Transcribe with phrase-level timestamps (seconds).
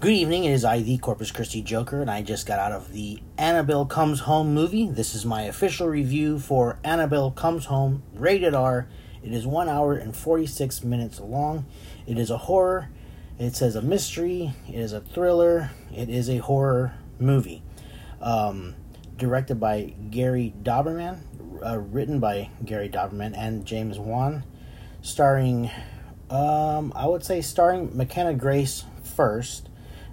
[0.00, 2.90] Good evening, it is I, the Corpus Christi Joker, and I just got out of
[2.90, 4.86] the Annabelle Comes Home movie.
[4.86, 8.88] This is my official review for Annabelle Comes Home, rated R.
[9.22, 11.66] It is 1 hour and 46 minutes long.
[12.06, 12.88] It is a horror,
[13.38, 17.62] it says a mystery, it is a thriller, it is a horror movie.
[18.22, 18.76] Um,
[19.18, 21.18] directed by Gary Dauberman,
[21.62, 24.44] uh, written by Gary Dauberman and James Wan,
[25.02, 25.70] starring,
[26.30, 29.69] um, I would say, starring McKenna Grace first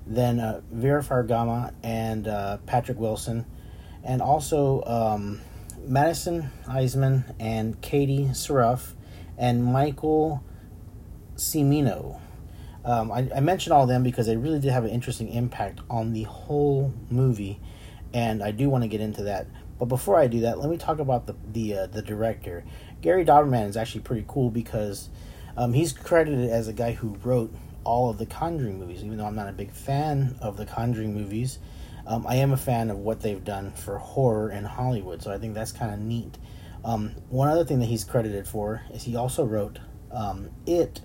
[0.08, 3.46] then uh, Vera Farmiga and uh, Patrick Wilson,
[4.04, 5.42] and also um,
[5.86, 8.94] Madison Iseman and Katie Saroff
[9.38, 10.44] and Michael
[11.36, 12.20] Cimino.
[12.86, 15.82] Um, I, I mentioned all of them because they really did have an interesting impact
[15.90, 17.60] on the whole movie,
[18.14, 19.48] and I do want to get into that.
[19.78, 22.64] But before I do that, let me talk about the the uh, the director.
[23.02, 25.10] Gary Dauberman is actually pretty cool because
[25.56, 27.54] um, he's credited as a guy who wrote
[27.88, 31.14] all of the Conjuring movies, even though I'm not a big fan of the Conjuring
[31.14, 31.58] movies.
[32.06, 35.38] Um, I am a fan of what they've done for horror in Hollywood, so I
[35.38, 36.38] think that's kind of neat.
[36.84, 39.80] Um, one other thing that he's credited for is he also wrote
[40.12, 41.02] um, It,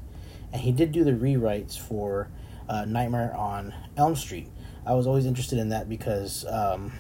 [0.53, 2.29] and he did do the rewrites for
[2.69, 4.49] uh, Nightmare on Elm Street.
[4.85, 6.93] I was always interested in that because um,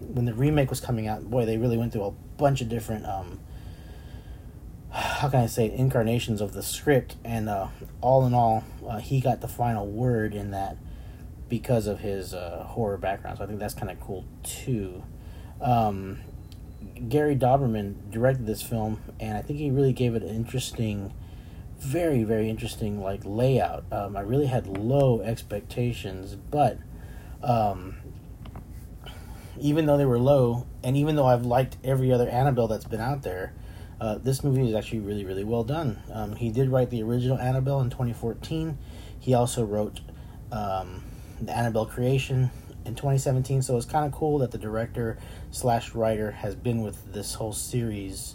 [0.00, 3.06] when the remake was coming out, boy, they really went through a bunch of different
[3.06, 3.38] um,
[4.92, 7.68] how can I say incarnations of the script, and uh,
[8.02, 10.76] all in all, uh, he got the final word in that
[11.48, 13.38] because of his uh, horror background.
[13.38, 15.02] So I think that's kind of cool too.
[15.60, 16.20] Um,
[17.08, 21.14] Gary Dauberman directed this film, and I think he really gave it an interesting,
[21.78, 23.84] very very interesting like layout.
[23.90, 26.76] Um, I really had low expectations, but
[27.42, 27.96] um,
[29.58, 33.00] even though they were low, and even though I've liked every other Annabelle that's been
[33.00, 33.54] out there
[34.02, 35.96] uh, this movie is actually really, really well done.
[36.12, 38.76] Um, he did write the original Annabelle in 2014.
[39.20, 40.00] He also wrote
[40.50, 41.04] um,
[41.40, 42.50] the Annabelle creation
[42.84, 43.62] in 2017.
[43.62, 45.18] So it's kind of cool that the director
[45.52, 48.34] slash writer has been with this whole series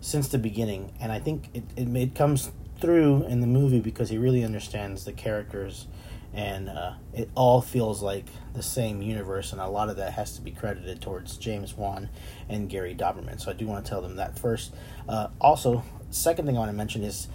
[0.00, 0.94] since the beginning.
[0.98, 2.50] And I think it, it, it comes
[2.80, 5.88] through in the movie because he really understands the characters
[6.34, 10.34] and uh, it all feels like the same universe, and a lot of that has
[10.36, 12.08] to be credited towards James Wan
[12.48, 13.40] and Gary Dauberman.
[13.40, 14.74] So I do want to tell them that first.
[15.08, 17.28] Uh, also, second thing I want to mention is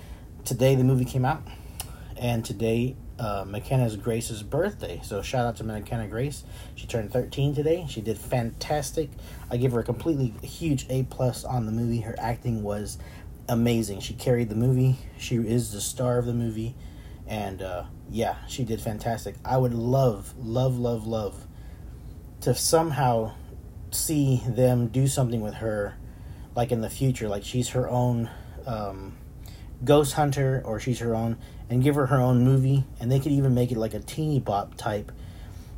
[0.46, 1.44] today the movie came out,
[2.18, 5.00] and today uh, McKenna's Grace's birthday.
[5.04, 6.44] So shout out to McKenna Grace.
[6.76, 7.86] She turned 13 today.
[7.90, 9.10] She did fantastic.
[9.52, 12.02] I give her a completely huge A plus on the movie.
[12.02, 12.98] Her acting was
[13.48, 14.02] amazing.
[14.02, 14.98] She carried the movie.
[15.18, 16.76] She is the star of the movie
[17.28, 19.36] and uh, yeah, she did fantastic.
[19.44, 21.46] I would love, love, love, love
[22.42, 23.34] to somehow
[23.92, 25.96] see them do something with her,
[26.56, 28.30] like in the future, like she's her own
[28.66, 29.18] um,
[29.84, 31.38] ghost hunter, or she's her own,
[31.70, 34.40] and give her her own movie, and they could even make it like a teeny
[34.40, 35.12] bop type.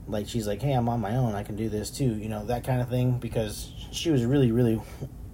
[0.07, 2.45] Like she's like, hey, I'm on my own, I can do this too, you know,
[2.45, 4.81] that kind of thing, because she was really, really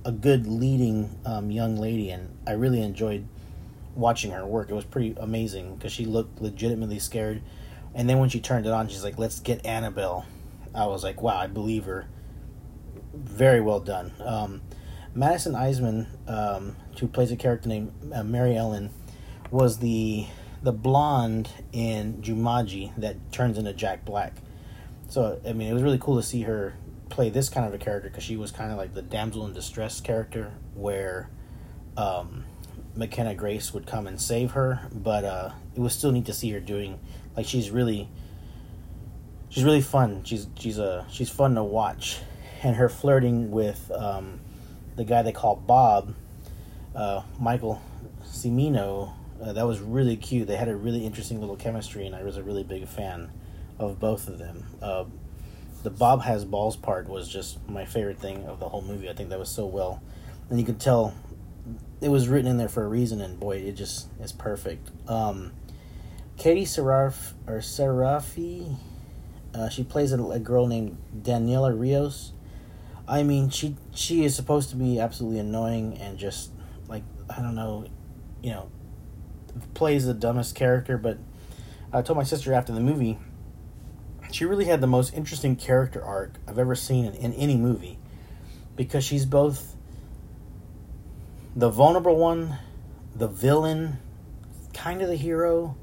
[0.03, 3.27] a good leading um, young lady, and I really enjoyed
[3.95, 4.69] watching her work.
[4.69, 7.41] It was pretty amazing because she looked legitimately scared.
[7.93, 10.25] And then when she turned it on, she's like, "Let's get Annabelle."
[10.73, 12.07] I was like, "Wow, I believe her."
[13.13, 14.11] Very well done.
[14.23, 14.61] Um,
[15.13, 18.89] Madison Iseman, um, who plays a character named uh, Mary Ellen,
[19.49, 20.27] was the
[20.61, 24.33] the blonde in Jumanji that turns into Jack Black.
[25.07, 26.75] So I mean, it was really cool to see her
[27.09, 29.53] play this kind of a character because she was kind of like the damsel in
[29.53, 31.29] distress character where
[31.95, 32.43] um,
[32.95, 36.51] McKenna Grace would come and save her, but uh, it was still neat to see
[36.51, 36.99] her doing
[37.35, 38.09] like she's really
[39.49, 40.23] she's really fun.
[40.23, 42.19] She's she's a uh, she's fun to watch,
[42.63, 44.39] and her flirting with um,
[44.95, 46.13] the guy they call Bob,
[46.95, 47.81] uh, Michael
[48.23, 50.47] Cimino, uh, that was really cute.
[50.47, 53.31] They had a really interesting little chemistry, and I was a really big fan
[53.77, 54.65] of both of them.
[54.81, 55.05] Uh,
[55.83, 59.09] the Bob has balls part was just my favorite thing of the whole movie.
[59.09, 60.01] I think that was so well,
[60.49, 61.13] and you could tell
[62.01, 64.91] it was written in there for a reason, and boy, it just is perfect.
[65.07, 65.53] Um,
[66.37, 68.75] Katie Saraf or Sarafi,
[69.53, 72.33] uh, she plays a, a, girl named Daniela Rios.
[73.07, 76.51] I mean, she she is supposed to be absolutely annoying and just
[76.87, 77.87] like I don't know,
[78.41, 78.69] you know,
[79.73, 80.97] plays the dumbest character.
[80.97, 81.17] But
[81.93, 83.17] I told my sister after the movie,
[84.31, 87.97] she really had the most interesting character arc I've ever seen in, in any movie,
[88.75, 89.74] because she's both
[91.55, 92.57] the vulnerable one,
[93.15, 93.97] the villain,
[94.73, 95.77] kind of the hero,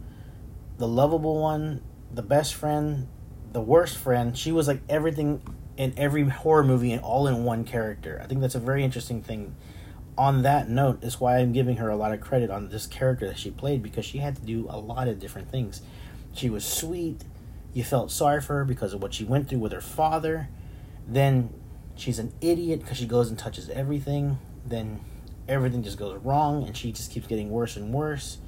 [0.76, 1.82] the lovable one,
[2.12, 3.08] the best friend,
[3.52, 4.36] the worst friend.
[4.36, 5.40] She was like everything
[5.78, 8.20] in every horror movie and all in one character.
[8.22, 9.54] I think that's a very interesting thing.
[10.18, 13.26] On that note, is why I'm giving her a lot of credit on this character
[13.28, 15.80] that she played because she had to do a lot of different things.
[16.34, 17.24] She was sweet,
[17.72, 20.48] you felt sorry for her because of what she went through with her father.
[21.08, 21.48] Then
[21.94, 24.38] she's an idiot because she goes and touches everything.
[24.66, 25.00] Then
[25.52, 28.38] everything just goes wrong and she just keeps getting worse and worse.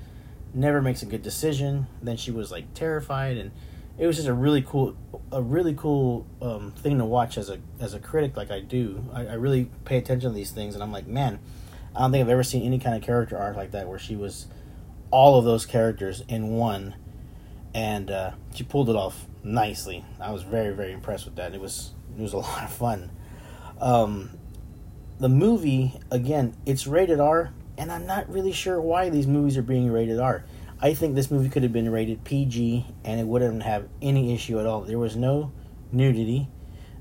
[0.52, 1.86] Never makes a good decision.
[2.02, 3.50] Then she was like terrified and
[3.98, 4.96] it was just a really cool
[5.30, 9.04] a really cool um, thing to watch as a as a critic like I do.
[9.12, 11.38] I, I really pay attention to these things and I'm like, man,
[11.94, 14.16] I don't think I've ever seen any kind of character arc like that where she
[14.16, 14.46] was
[15.10, 16.94] all of those characters in one
[17.72, 20.04] and uh, she pulled it off nicely.
[20.20, 21.54] I was very very impressed with that.
[21.54, 23.10] It was it was a lot of fun.
[23.80, 24.30] Um,
[25.19, 29.62] the movie again, it's rated R, and I'm not really sure why these movies are
[29.62, 30.44] being rated R.
[30.81, 34.58] I think this movie could have been rated PG, and it wouldn't have any issue
[34.58, 34.82] at all.
[34.82, 35.52] There was no
[35.93, 36.49] nudity,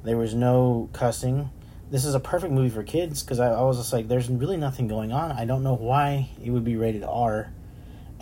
[0.04, 1.50] there was no cussing.
[1.89, 4.57] This is a perfect movie for kids because I, I was just like, there's really
[4.57, 5.31] nothing going on.
[5.31, 7.54] I don't know why it would be rated R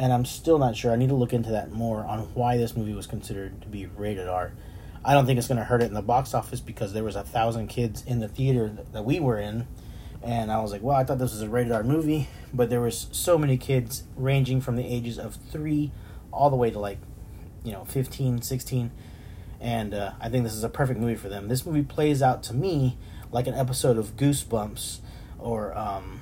[0.01, 0.91] and I'm still not sure.
[0.91, 3.85] I need to look into that more on why this movie was considered to be
[3.85, 4.51] rated R.
[5.05, 7.15] I don't think it's going to hurt it in the box office because there was
[7.15, 9.67] a thousand kids in the theater that we were in,
[10.23, 12.81] and I was like, well, I thought this was a rated R movie, but there
[12.81, 15.91] was so many kids ranging from the ages of three
[16.31, 16.99] all the way to like,
[17.63, 18.91] you know, 15, 16,
[19.59, 21.47] and uh, I think this is a perfect movie for them.
[21.47, 22.97] This movie plays out to me
[23.31, 24.99] like an episode of Goosebumps
[25.39, 26.21] or um,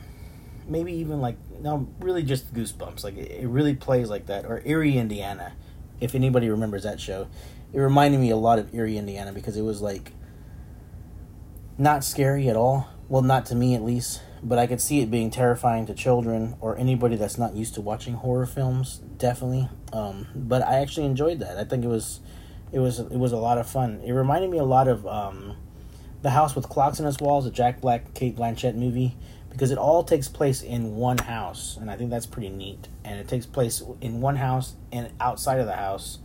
[0.67, 3.03] maybe even like no, really just Goosebumps.
[3.03, 4.45] Like it, really plays like that.
[4.45, 5.53] Or Eerie, Indiana,
[5.99, 7.27] if anybody remembers that show.
[7.71, 10.11] It reminded me a lot of Eerie, Indiana because it was like
[11.77, 12.89] not scary at all.
[13.09, 16.55] Well, not to me at least, but I could see it being terrifying to children
[16.61, 18.99] or anybody that's not used to watching horror films.
[19.17, 19.67] Definitely.
[19.91, 21.57] Um, but I actually enjoyed that.
[21.57, 22.19] I think it was,
[22.71, 24.01] it was, it was a lot of fun.
[24.05, 25.57] It reminded me a lot of um,
[26.21, 29.17] the House with Clocks in Its Walls, a Jack Black, Cate Blanchett movie
[29.49, 32.87] because it all takes place in one house, and I think that's pretty neat.
[33.03, 36.19] And it takes place in one house and outside of the house,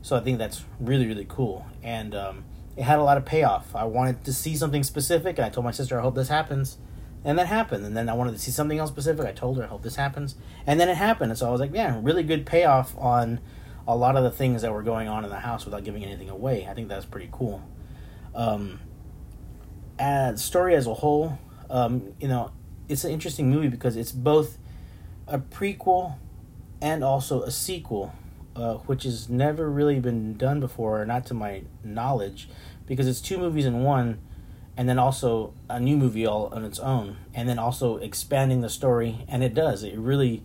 [0.00, 1.66] so I think that's really really cool.
[1.82, 2.44] And um,
[2.76, 3.74] it had a lot of payoff.
[3.74, 6.78] I wanted to see something specific, and I told my sister, "I hope this happens,"
[7.24, 7.84] and that happened.
[7.84, 9.26] And then I wanted to see something else specific.
[9.26, 10.36] I told her, "I hope this happens,"
[10.66, 11.30] and then it happened.
[11.30, 13.40] And so I was like, "Yeah, really good payoff on."
[13.84, 16.30] A lot of the things that were going on in the house without giving anything
[16.30, 16.68] away.
[16.70, 17.60] I think that's pretty cool.
[18.32, 18.78] Um,
[19.98, 21.36] as story as a whole,
[21.68, 22.52] um, you know,
[22.88, 24.56] it's an interesting movie because it's both
[25.26, 26.14] a prequel
[26.80, 28.12] and also a sequel,
[28.54, 32.48] uh, which has never really been done before, not to my knowledge,
[32.86, 34.18] because it's two movies in one,
[34.76, 38.70] and then also a new movie all on its own, and then also expanding the
[38.70, 39.82] story, and it does.
[39.82, 40.42] It really,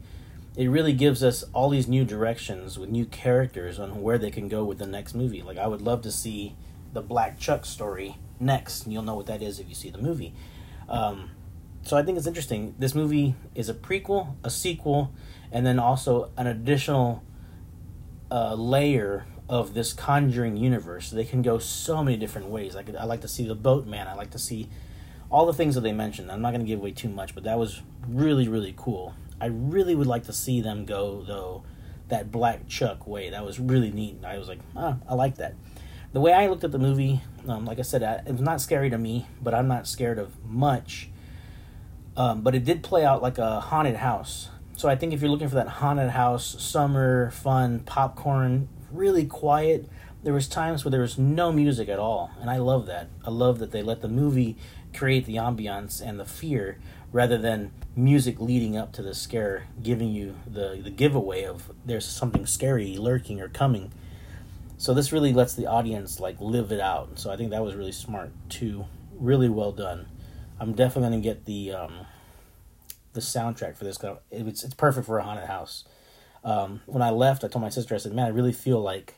[0.55, 4.47] it really gives us all these new directions with new characters on where they can
[4.47, 5.41] go with the next movie.
[5.41, 6.55] Like I would love to see
[6.93, 10.33] the Black Chuck story next, you'll know what that is if you see the movie.
[10.89, 11.31] Um,
[11.83, 12.75] so I think it's interesting.
[12.77, 15.13] This movie is a prequel, a sequel,
[15.51, 17.23] and then also an additional
[18.31, 21.09] uh, layer of this Conjuring universe.
[21.09, 22.75] They can go so many different ways.
[22.75, 24.07] Like I like to see the Boatman.
[24.07, 24.69] I like to see
[25.29, 26.31] all the things that they mentioned.
[26.31, 29.13] I'm not going to give away too much, but that was really really cool.
[29.39, 31.63] I really would like to see them go though
[32.09, 33.29] that Black Chuck way.
[33.29, 34.23] That was really neat.
[34.25, 35.55] I was like, ah, I like that.
[36.13, 38.89] The way I looked at the movie, um, like I said, it was not scary
[38.89, 41.09] to me, but I'm not scared of much
[42.17, 44.49] um, but it did play out like a haunted house.
[44.77, 49.89] So I think if you're looking for that haunted house, summer, fun, popcorn, really quiet,
[50.21, 52.29] there was times where there was no music at all.
[52.39, 53.09] And I love that.
[53.25, 54.55] I love that they let the movie
[54.95, 56.77] create the ambiance and the fear
[57.11, 62.05] rather than music leading up to the scare giving you the, the giveaway of there's
[62.05, 63.91] something scary lurking or coming.
[64.77, 67.17] So this really lets the audience like live it out.
[67.17, 68.85] So I think that was really smart too.
[69.17, 70.05] Really well done.
[70.59, 72.05] I'm definitely gonna get the um,
[73.17, 73.99] the soundtrack for this.
[74.31, 75.83] It's it's perfect for a haunted house.
[76.43, 79.15] Um, when I left, I told my sister, I said, "Man, I really feel like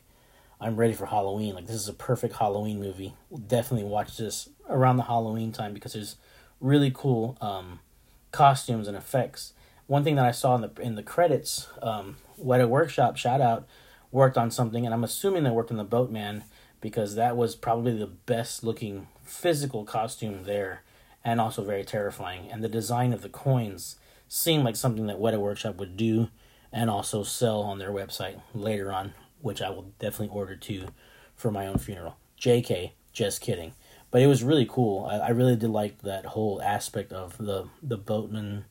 [0.59, 1.53] I'm ready for Halloween.
[1.53, 3.13] Like this is a perfect Halloween movie.
[3.47, 6.15] Definitely watch this around the Halloween time because there's
[6.61, 7.81] really cool um,
[8.31, 9.53] costumes and effects."
[9.87, 13.67] One thing that I saw in the in the credits, um, Workshop shout out
[14.11, 16.45] worked on something, and I'm assuming they worked on the Boatman
[16.81, 20.83] because that was probably the best looking physical costume there
[21.29, 22.49] and also very terrifying.
[22.51, 26.29] And the design of the coins seemed like something that Weta Workshop would do
[26.71, 30.87] and also sell on their website later on, which I will definitely order too
[31.35, 32.17] for my own funeral.
[32.39, 33.73] JK, just kidding.
[34.09, 35.05] But it was really cool.
[35.05, 38.65] I, I really did like that whole aspect of the the boatman.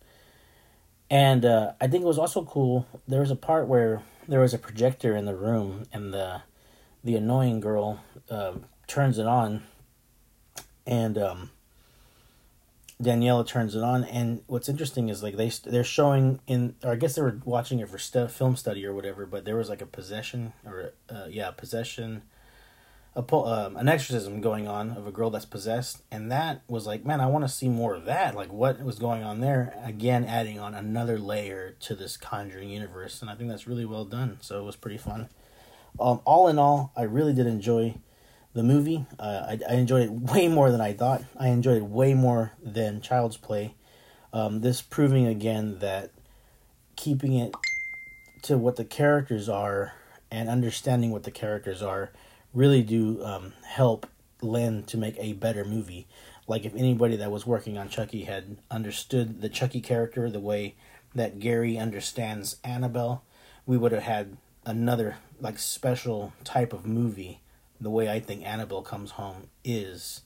[1.09, 2.87] And uh, I think it was also cool.
[3.07, 6.43] There was a part where there was a projector in the room, and the
[7.05, 8.55] the annoying girl uh,
[8.89, 9.63] turns it on,
[10.87, 11.51] and um,
[13.03, 16.97] Daniela turns it on, and what's interesting is like they they're showing in, or I
[16.97, 19.25] guess they were watching it for st- film study or whatever.
[19.25, 22.23] But there was like a possession or uh, yeah, possession
[23.19, 26.87] a po- um, an exorcism going on of a girl that's possessed, and that was
[26.87, 28.37] like, man, I want to see more of that.
[28.37, 29.75] Like, what was going on there?
[29.85, 34.05] Again, adding on another layer to this Conjuring universe, and I think that's really well
[34.05, 34.39] done.
[34.41, 35.29] So it was pretty fun.
[35.99, 37.97] Um, all in all, I really did enjoy
[38.59, 39.07] the movie.
[39.21, 41.23] Uh, I, I enjoyed it way more than I thought.
[41.39, 43.77] I enjoyed it way more than Child's Play.
[44.33, 46.11] Um, this proving again that
[46.97, 47.55] keeping it
[48.43, 49.93] to what the characters are
[50.29, 52.11] and understanding what the characters are
[52.53, 54.09] really do um, help
[54.43, 56.09] lend to make a better movie.
[56.49, 60.75] Like if anybody that was working on Chucky had understood the Chucky character the way
[61.15, 63.23] that Gary understands Annabelle,
[63.67, 64.37] we would have had
[64.67, 67.41] another like special type of movie
[67.81, 70.23] the way I think Annabelle comes home is.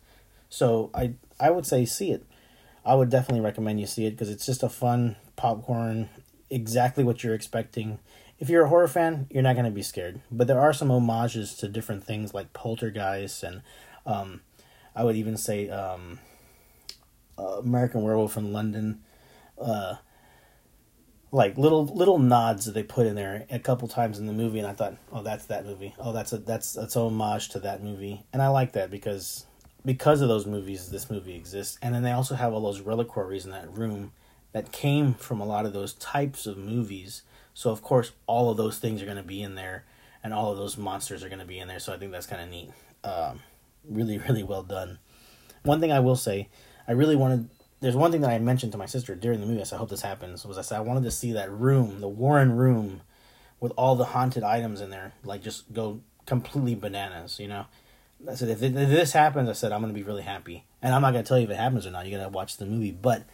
[0.48, 2.24] So I I would say see it.
[2.84, 6.08] I would definitely recommend you see it because it's just a fun popcorn,
[6.50, 7.98] exactly what you're expecting
[8.42, 10.20] if you're a horror fan, you're not going to be scared.
[10.28, 13.62] But there are some homages to different things like Poltergeist and
[14.04, 14.40] um,
[14.96, 16.18] I would even say um,
[17.38, 19.00] uh, American Werewolf in London.
[19.56, 19.94] Uh,
[21.32, 24.58] like little little nods that they put in there a couple times in the movie,
[24.58, 25.94] and I thought, oh, that's that movie.
[25.98, 29.46] Oh, that's a that's that's a homage to that movie, and I like that because
[29.84, 33.44] because of those movies, this movie exists, and then they also have all those reliquaries
[33.44, 34.12] in that room
[34.52, 37.22] that came from a lot of those types of movies
[37.54, 39.84] so of course, all of those things are going to be in there,
[40.24, 41.78] and all of those monsters are going to be in there.
[41.78, 42.70] So I think that's kind of neat.
[43.04, 43.40] Um,
[43.88, 44.98] really, really well done.
[45.62, 46.48] One thing I will say,
[46.86, 47.48] I really wanted.
[47.82, 49.60] There's one thing that I mentioned to my sister during the movie.
[49.60, 52.00] I said, "I hope this happens." Was I said I wanted to see that room,
[52.00, 53.02] the Warren room,
[53.60, 57.38] with all the haunted items in there, like just go completely bananas.
[57.38, 57.66] You know.
[58.30, 61.02] I said, if, if this happens, I said I'm gonna be really happy, and I'm
[61.02, 62.06] not gonna tell you if it happens or not.
[62.06, 63.24] You gotta watch the movie, but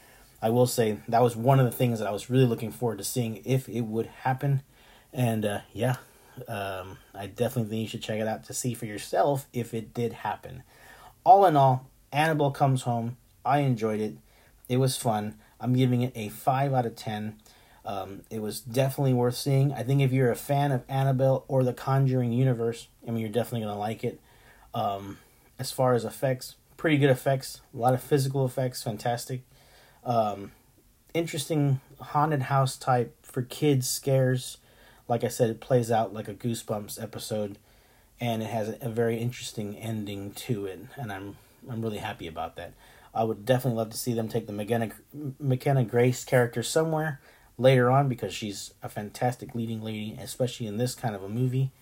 [0.40, 2.98] I will say that was one of the things that I was really looking forward
[2.98, 4.62] to seeing if it would happen.
[5.12, 5.96] And uh, yeah,
[6.46, 9.92] um, I definitely think you should check it out to see for yourself if it
[9.92, 10.62] did happen.
[11.24, 13.16] All in all, Annabelle Comes Home.
[13.44, 14.16] I enjoyed it.
[14.68, 15.36] It was fun.
[15.60, 17.36] I'm giving it a 5 out of 10.
[17.84, 19.72] Um, it was definitely worth seeing.
[19.72, 23.30] I think if you're a fan of Annabelle or the Conjuring universe, I mean, you're
[23.30, 24.20] definitely going to like it.
[24.74, 25.18] Um,
[25.58, 27.60] as far as effects, pretty good effects.
[27.74, 29.42] A lot of physical effects, fantastic.
[30.04, 30.52] Um,
[31.14, 34.58] interesting haunted house type for kids scares.
[35.08, 37.58] Like I said, it plays out like a Goosebumps episode,
[38.20, 41.36] and it has a, very interesting ending to it, and I'm
[41.68, 42.72] I'm really happy about that.
[43.18, 44.90] I would definitely love to see them take the McKenna,
[45.40, 47.20] McKenna Grace character somewhere
[47.58, 51.72] later on because she's a fantastic leading lady, especially in this kind of a movie.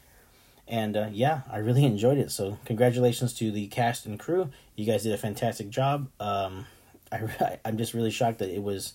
[0.67, 2.31] And uh, yeah, I really enjoyed it.
[2.31, 4.49] So congratulations to the cast and crew.
[4.77, 6.09] You guys did a fantastic job.
[6.19, 6.65] Um,
[7.13, 8.95] I, I'm just really shocked that it was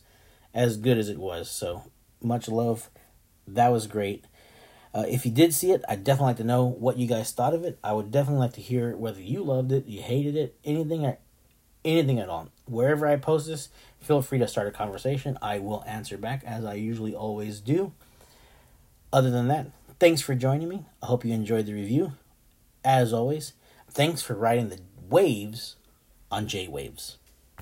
[0.52, 1.48] as good as it was.
[1.48, 1.84] So
[2.24, 2.90] much love.
[3.48, 4.26] That was great.
[4.96, 7.54] Uh, if you did see it, I'd definitely like to know what you guys thought
[7.54, 7.78] of it.
[7.84, 11.06] I would definitely like to hear whether you loved it, you hated it, anything,
[11.84, 12.50] anything at all.
[12.66, 13.70] Wherever I post this,
[14.00, 15.38] feel free to start a conversation.
[15.42, 17.94] I will answer back as I usually always do.
[19.14, 19.68] Other than that,
[20.00, 20.86] thanks for joining me.
[21.02, 22.14] I hope you enjoyed the review.
[22.84, 23.54] As always,
[23.90, 25.76] thanks for riding the waves
[26.32, 27.18] on J Waves.